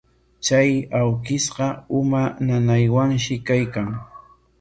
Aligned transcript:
Chay 0.45 0.69
awkishqa 0.99 1.67
uma 1.99 2.21
nanaywanshi 2.47 3.33
kaykan. 3.51 3.89